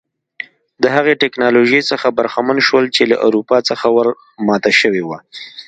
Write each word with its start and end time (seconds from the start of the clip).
د 0.83 0.85
هغې 0.95 1.13
ټکنالوژۍ 1.23 1.81
څخه 1.91 2.07
برخمن 2.19 2.57
شول 2.67 2.85
چې 2.95 3.03
له 3.11 3.17
اروپا 3.27 3.57
څخه 3.69 3.85
ور 3.95 4.07
ماته 4.47 4.71
شوې 4.79 5.03
وه. 5.09 5.17